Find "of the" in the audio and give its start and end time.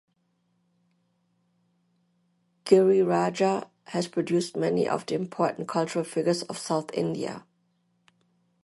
4.89-5.13